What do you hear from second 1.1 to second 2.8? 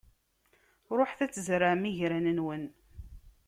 ad tzerɛem igran-nwen.